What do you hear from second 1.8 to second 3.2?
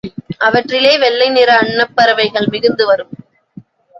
பறவைகள் மிதந்து வரும்.